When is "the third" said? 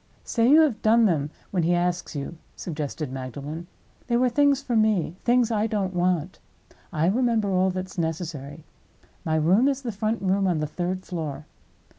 10.59-11.05